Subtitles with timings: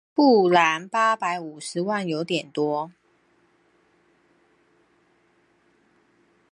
[0.15, 2.91] 不然八百五十萬有點多